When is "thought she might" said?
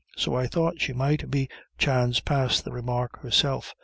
0.47-1.29